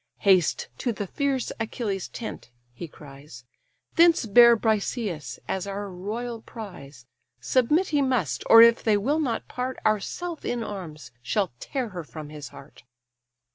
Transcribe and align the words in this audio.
"Haste 0.21 0.67
to 0.79 0.91
the 0.91 1.05
fierce 1.05 1.51
Achilles' 1.59 2.07
tent 2.09 2.49
(he 2.73 2.87
cries), 2.87 3.45
Thence 3.97 4.25
bear 4.25 4.57
Briseïs 4.57 5.37
as 5.47 5.67
our 5.67 5.91
royal 5.91 6.41
prize: 6.41 7.05
Submit 7.39 7.89
he 7.89 8.01
must; 8.01 8.43
or 8.49 8.63
if 8.63 8.81
they 8.81 8.97
will 8.97 9.19
not 9.19 9.47
part, 9.47 9.77
Ourself 9.85 10.43
in 10.43 10.63
arms 10.63 11.11
shall 11.21 11.51
tear 11.59 11.89
her 11.89 12.03
from 12.03 12.29
his 12.29 12.47
heart." 12.47 12.81